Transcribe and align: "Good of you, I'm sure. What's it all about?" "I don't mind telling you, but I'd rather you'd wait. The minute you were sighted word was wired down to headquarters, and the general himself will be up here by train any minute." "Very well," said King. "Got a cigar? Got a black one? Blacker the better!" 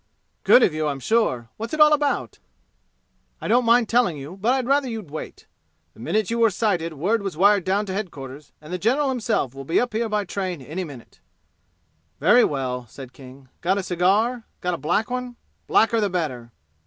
"Good 0.43 0.63
of 0.63 0.73
you, 0.73 0.87
I'm 0.87 0.99
sure. 0.99 1.49
What's 1.57 1.75
it 1.75 1.79
all 1.79 1.93
about?" 1.93 2.39
"I 3.39 3.47
don't 3.47 3.65
mind 3.65 3.87
telling 3.87 4.17
you, 4.17 4.35
but 4.35 4.51
I'd 4.53 4.65
rather 4.65 4.89
you'd 4.89 5.11
wait. 5.11 5.45
The 5.93 5.99
minute 5.99 6.31
you 6.31 6.39
were 6.39 6.49
sighted 6.49 6.93
word 6.93 7.21
was 7.21 7.37
wired 7.37 7.65
down 7.65 7.85
to 7.85 7.93
headquarters, 7.93 8.51
and 8.59 8.73
the 8.73 8.79
general 8.79 9.09
himself 9.09 9.53
will 9.53 9.63
be 9.63 9.79
up 9.79 9.93
here 9.93 10.09
by 10.09 10.25
train 10.25 10.59
any 10.59 10.83
minute." 10.83 11.19
"Very 12.19 12.43
well," 12.43 12.87
said 12.89 13.13
King. 13.13 13.49
"Got 13.61 13.77
a 13.77 13.83
cigar? 13.83 14.45
Got 14.59 14.73
a 14.73 14.77
black 14.79 15.11
one? 15.11 15.35
Blacker 15.67 16.01
the 16.01 16.09
better!" 16.09 16.51